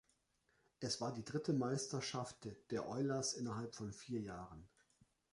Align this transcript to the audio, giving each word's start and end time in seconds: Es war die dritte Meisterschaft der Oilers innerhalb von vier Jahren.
Es 0.79 0.99
war 0.99 1.13
die 1.13 1.23
dritte 1.23 1.53
Meisterschaft 1.53 2.47
der 2.71 2.89
Oilers 2.89 3.35
innerhalb 3.35 3.75
von 3.75 3.93
vier 3.93 4.19
Jahren. 4.19 4.67